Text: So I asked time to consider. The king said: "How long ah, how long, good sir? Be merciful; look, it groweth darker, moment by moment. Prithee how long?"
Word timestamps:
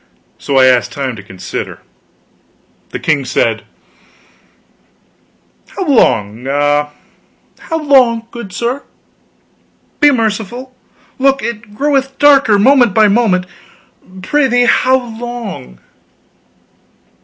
So 0.39 0.57
I 0.57 0.65
asked 0.65 0.91
time 0.93 1.15
to 1.15 1.21
consider. 1.21 1.79
The 2.89 2.97
king 2.97 3.23
said: 3.23 3.63
"How 5.67 5.85
long 5.85 6.47
ah, 6.49 6.89
how 7.59 7.83
long, 7.83 8.25
good 8.31 8.51
sir? 8.51 8.81
Be 9.99 10.09
merciful; 10.09 10.73
look, 11.19 11.43
it 11.43 11.75
groweth 11.75 12.17
darker, 12.17 12.57
moment 12.57 12.95
by 12.95 13.09
moment. 13.09 13.45
Prithee 14.23 14.65
how 14.65 14.97
long?" 15.19 15.79